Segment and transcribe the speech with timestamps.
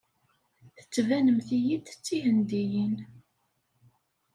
[0.77, 2.95] Tettbanemt-iyi-d d Tihendiyin.